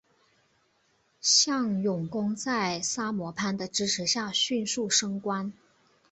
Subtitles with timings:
[1.21, 5.53] 向永功在萨摩藩的支持下迅速升官。